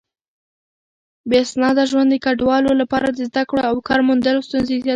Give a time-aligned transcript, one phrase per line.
[1.29, 4.89] بې اسناده ژوند د کډوالو لپاره د زده کړو او کار موندلو ستونزې زياتوي.